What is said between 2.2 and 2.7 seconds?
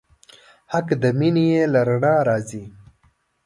راځي.